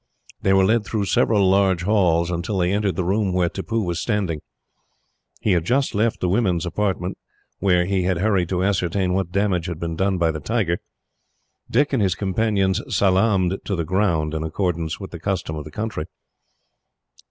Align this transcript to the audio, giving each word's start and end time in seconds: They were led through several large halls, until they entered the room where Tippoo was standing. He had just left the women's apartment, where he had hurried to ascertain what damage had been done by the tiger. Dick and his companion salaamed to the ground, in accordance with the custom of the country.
They 0.41 0.51
were 0.51 0.65
led 0.65 0.83
through 0.83 1.05
several 1.05 1.47
large 1.47 1.83
halls, 1.83 2.31
until 2.31 2.57
they 2.57 2.71
entered 2.73 2.95
the 2.95 3.03
room 3.03 3.33
where 3.33 3.49
Tippoo 3.49 3.83
was 3.83 3.99
standing. 3.99 4.41
He 5.41 5.51
had 5.51 5.63
just 5.63 5.93
left 5.93 6.21
the 6.21 6.27
women's 6.27 6.65
apartment, 6.65 7.19
where 7.59 7.85
he 7.85 8.01
had 8.01 8.17
hurried 8.17 8.49
to 8.49 8.63
ascertain 8.63 9.13
what 9.13 9.31
damage 9.31 9.67
had 9.67 9.79
been 9.79 9.95
done 9.95 10.17
by 10.17 10.31
the 10.31 10.39
tiger. 10.39 10.79
Dick 11.69 11.93
and 11.93 12.01
his 12.01 12.15
companion 12.15 12.73
salaamed 12.73 13.59
to 13.63 13.75
the 13.75 13.85
ground, 13.85 14.33
in 14.33 14.41
accordance 14.41 14.99
with 14.99 15.11
the 15.11 15.19
custom 15.19 15.55
of 15.55 15.65
the 15.65 15.69
country. 15.71 16.05